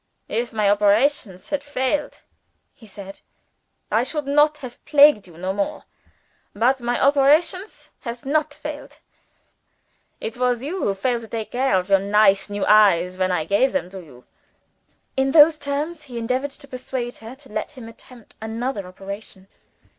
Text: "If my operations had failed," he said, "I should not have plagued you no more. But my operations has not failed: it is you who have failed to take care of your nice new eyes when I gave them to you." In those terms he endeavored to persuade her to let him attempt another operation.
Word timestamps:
"If 0.29 0.51
my 0.51 0.67
operations 0.67 1.51
had 1.51 1.63
failed," 1.63 2.21
he 2.73 2.87
said, 2.87 3.21
"I 3.91 4.01
should 4.01 4.25
not 4.25 4.57
have 4.65 4.83
plagued 4.83 5.27
you 5.27 5.37
no 5.37 5.53
more. 5.53 5.83
But 6.55 6.81
my 6.81 6.99
operations 6.99 7.91
has 7.99 8.25
not 8.25 8.51
failed: 8.51 8.97
it 10.19 10.35
is 10.37 10.63
you 10.63 10.79
who 10.79 10.87
have 10.87 10.97
failed 10.97 11.21
to 11.21 11.27
take 11.27 11.51
care 11.51 11.75
of 11.75 11.91
your 11.91 11.99
nice 11.99 12.49
new 12.49 12.65
eyes 12.65 13.19
when 13.19 13.31
I 13.31 13.45
gave 13.45 13.73
them 13.73 13.91
to 13.91 14.03
you." 14.03 14.25
In 15.15 15.33
those 15.33 15.59
terms 15.59 16.01
he 16.01 16.17
endeavored 16.17 16.49
to 16.49 16.67
persuade 16.67 17.17
her 17.17 17.35
to 17.35 17.49
let 17.49 17.73
him 17.73 17.87
attempt 17.87 18.37
another 18.41 18.87
operation. 18.87 19.47